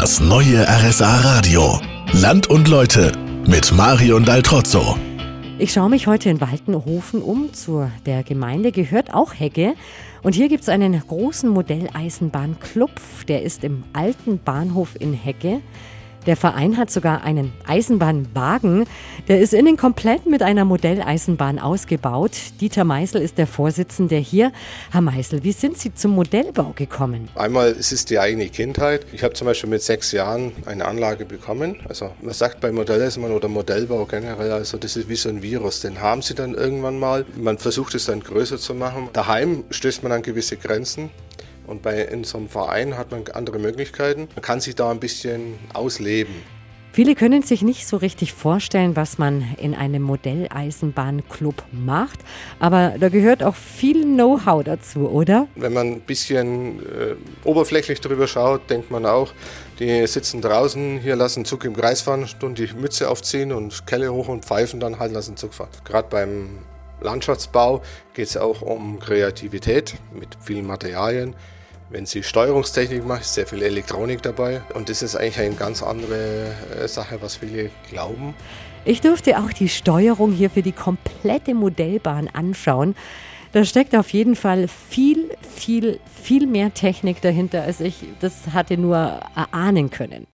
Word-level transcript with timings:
Das 0.00 0.18
neue 0.18 0.66
RSA 0.66 1.14
Radio. 1.20 1.78
Land 2.12 2.46
und 2.46 2.68
Leute 2.68 3.12
mit 3.46 3.70
Marion 3.70 4.24
Daltrozzo. 4.24 4.96
Ich 5.58 5.74
schaue 5.74 5.90
mich 5.90 6.06
heute 6.06 6.30
in 6.30 6.40
Waltenhofen 6.40 7.20
um. 7.20 7.52
Zu 7.52 7.86
der 8.06 8.22
Gemeinde 8.22 8.72
gehört 8.72 9.12
auch 9.12 9.34
Hegge. 9.34 9.74
Und 10.22 10.34
hier 10.34 10.48
gibt 10.48 10.62
es 10.62 10.70
einen 10.70 10.98
großen 11.06 11.50
Modelleisenbahnclub. 11.50 12.92
Der 13.28 13.42
ist 13.42 13.62
im 13.62 13.84
alten 13.92 14.38
Bahnhof 14.42 14.96
in 14.98 15.12
Hegge. 15.12 15.60
Der 16.26 16.36
Verein 16.36 16.76
hat 16.76 16.90
sogar 16.90 17.24
einen 17.24 17.50
Eisenbahnwagen. 17.66 18.84
Der 19.28 19.40
ist 19.40 19.54
innen 19.54 19.78
komplett 19.78 20.26
mit 20.26 20.42
einer 20.42 20.66
Modelleisenbahn 20.66 21.58
ausgebaut. 21.58 22.32
Dieter 22.60 22.84
Meißel 22.84 23.22
ist 23.22 23.38
der 23.38 23.46
Vorsitzende 23.46 24.16
hier. 24.16 24.52
Herr 24.90 25.00
Meißel, 25.00 25.44
wie 25.44 25.52
sind 25.52 25.78
Sie 25.78 25.94
zum 25.94 26.10
Modellbau 26.10 26.72
gekommen? 26.74 27.30
Einmal 27.36 27.70
ist 27.70 27.92
es 27.92 28.04
die 28.04 28.18
eigene 28.18 28.50
Kindheit. 28.50 29.06
Ich 29.14 29.24
habe 29.24 29.32
zum 29.32 29.46
Beispiel 29.46 29.70
mit 29.70 29.82
sechs 29.82 30.12
Jahren 30.12 30.52
eine 30.66 30.84
Anlage 30.84 31.24
bekommen. 31.24 31.76
Also 31.88 32.10
man 32.20 32.34
sagt 32.34 32.60
bei 32.60 32.70
Modelleisenbahn 32.70 33.32
oder 33.32 33.48
Modellbau 33.48 34.04
generell, 34.04 34.52
also 34.52 34.76
das 34.76 34.96
ist 34.96 35.08
wie 35.08 35.16
so 35.16 35.30
ein 35.30 35.40
Virus. 35.40 35.80
Den 35.80 36.02
haben 36.02 36.20
Sie 36.20 36.34
dann 36.34 36.52
irgendwann 36.54 36.98
mal. 36.98 37.24
Man 37.34 37.56
versucht 37.56 37.94
es 37.94 38.04
dann 38.04 38.20
größer 38.20 38.58
zu 38.58 38.74
machen. 38.74 39.08
Daheim 39.14 39.64
stößt 39.70 40.02
man 40.02 40.12
an 40.12 40.20
gewisse 40.20 40.58
Grenzen. 40.58 41.08
Und 41.70 41.82
bei 41.82 42.02
in 42.02 42.24
so 42.24 42.36
einem 42.36 42.48
Verein 42.48 42.98
hat 42.98 43.12
man 43.12 43.24
andere 43.32 43.60
Möglichkeiten. 43.60 44.28
Man 44.34 44.42
kann 44.42 44.60
sich 44.60 44.74
da 44.74 44.90
ein 44.90 44.98
bisschen 44.98 45.54
ausleben. 45.72 46.34
Viele 46.92 47.14
können 47.14 47.42
sich 47.42 47.62
nicht 47.62 47.86
so 47.86 47.96
richtig 47.96 48.32
vorstellen, 48.32 48.96
was 48.96 49.16
man 49.16 49.54
in 49.58 49.76
einem 49.76 50.02
Modelleisenbahnclub 50.02 51.62
macht, 51.70 52.18
aber 52.58 52.96
da 52.98 53.08
gehört 53.08 53.44
auch 53.44 53.54
viel 53.54 54.02
Know-how 54.02 54.64
dazu, 54.64 55.08
oder? 55.08 55.46
Wenn 55.54 55.72
man 55.72 55.86
ein 55.92 56.00
bisschen 56.00 56.80
äh, 56.80 57.14
oberflächlich 57.44 58.00
drüber 58.00 58.26
schaut, 58.26 58.68
denkt 58.68 58.90
man 58.90 59.06
auch, 59.06 59.32
die 59.78 60.04
sitzen 60.08 60.40
draußen, 60.40 60.98
hier 60.98 61.14
lassen 61.14 61.44
Zug 61.44 61.64
im 61.64 61.76
Kreis 61.76 62.00
fahren 62.00 62.28
und 62.42 62.58
die 62.58 62.68
Mütze 62.74 63.08
aufziehen 63.08 63.52
und 63.52 63.86
Kelle 63.86 64.12
hoch 64.12 64.26
und 64.26 64.44
pfeifen, 64.44 64.80
dann 64.80 64.98
halt 64.98 65.12
lassen 65.12 65.36
Zug 65.36 65.54
fahren. 65.54 65.70
Gerade 65.84 66.08
beim 66.10 66.58
Landschaftsbau 67.00 67.82
geht 68.14 68.26
es 68.26 68.36
auch 68.36 68.62
um 68.62 68.98
Kreativität 68.98 69.94
mit 70.12 70.36
vielen 70.40 70.66
Materialien. 70.66 71.36
Wenn 71.90 72.06
Sie 72.06 72.22
Steuerungstechnik 72.22 73.04
machen, 73.04 73.22
ist 73.22 73.34
sehr 73.34 73.48
viel 73.48 73.62
Elektronik 73.62 74.22
dabei. 74.22 74.62
Und 74.74 74.88
das 74.88 75.02
ist 75.02 75.16
eigentlich 75.16 75.40
eine 75.40 75.56
ganz 75.56 75.82
andere 75.82 76.54
äh, 76.80 76.86
Sache, 76.86 77.20
was 77.20 77.36
viele 77.36 77.70
glauben. 77.90 78.34
Ich 78.84 79.00
durfte 79.00 79.38
auch 79.38 79.52
die 79.52 79.68
Steuerung 79.68 80.30
hier 80.30 80.50
für 80.50 80.62
die 80.62 80.70
komplette 80.70 81.52
Modellbahn 81.52 82.28
anschauen. 82.28 82.94
Da 83.50 83.64
steckt 83.64 83.96
auf 83.96 84.10
jeden 84.10 84.36
Fall 84.36 84.68
viel, 84.68 85.30
viel, 85.56 85.98
viel 86.22 86.46
mehr 86.46 86.72
Technik 86.72 87.20
dahinter, 87.22 87.64
als 87.64 87.80
ich 87.80 87.96
das 88.20 88.52
hatte 88.52 88.78
nur 88.78 89.20
erahnen 89.34 89.90
können. 89.90 90.28